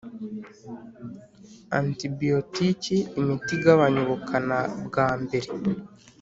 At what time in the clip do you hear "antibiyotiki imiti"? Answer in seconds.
1.77-3.51